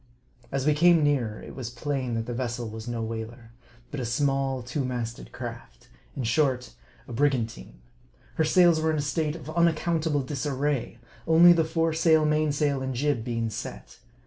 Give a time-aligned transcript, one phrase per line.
[0.51, 3.51] As we came nearer, it was plain that the vessel was no whaler;
[3.91, 6.73] but a small, two magted craft; in short,
[7.07, 7.81] a brigan tine.
[8.33, 13.23] Her sails were in a state of unaccountable disarray; only the foresail, mainsail, and jib
[13.23, 13.99] being set.